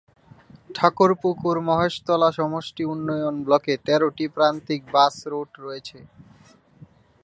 [0.75, 5.99] ঠাকুরপুকুর মহেশতলা সমষ্টি উন্নয়ন ব্লকে তেরোটি প্রান্তিক বাস রুট রয়েছে।